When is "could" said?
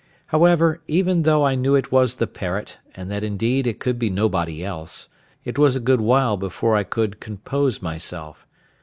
3.79-3.99, 6.83-7.19